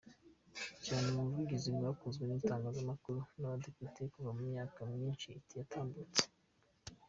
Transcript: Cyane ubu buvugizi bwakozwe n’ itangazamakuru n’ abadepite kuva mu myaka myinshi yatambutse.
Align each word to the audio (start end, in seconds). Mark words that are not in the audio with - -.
Cyane 0.85 1.05
ubu 1.11 1.21
buvugizi 1.27 1.69
bwakozwe 1.77 2.23
n’ 2.25 2.31
itangazamakuru 2.39 3.19
n’ 3.39 3.41
abadepite 3.47 3.99
kuva 4.11 4.29
mu 4.37 4.43
myaka 4.51 4.79
myinshi 4.93 5.29
yatambutse. 5.57 6.23